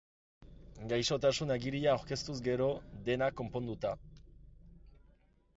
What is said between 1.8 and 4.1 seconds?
aurkeztuz gero, dena konponduta.